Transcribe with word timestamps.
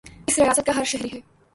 اس 0.27 0.37
ریاست 0.39 0.65
کا 0.65 0.75
ہر 0.75 0.83
شہری 0.83 1.09
ہے 1.15 1.19